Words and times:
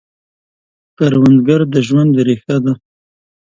کروندګر 0.97 1.61
د 1.73 1.75
ژوند 1.87 2.13
ریښه 2.27 2.57
ده 2.63 2.73